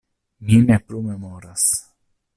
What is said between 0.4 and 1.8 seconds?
Mi ne plu memoras.